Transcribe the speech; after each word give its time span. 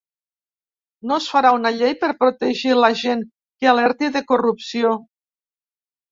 No 1.09 1.17
es 1.23 1.25
farà 1.33 1.49
una 1.57 1.71
llei 1.75 1.91
per 2.03 2.07
protegir 2.23 2.71
a 2.75 2.77
la 2.83 2.89
gent 3.01 3.21
que 3.59 3.69
alerti 3.73 4.09
de 4.15 4.23
corrupció 4.33 4.95